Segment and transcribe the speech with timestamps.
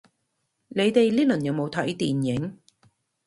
[0.69, 2.57] 你哋呢輪有冇睇電影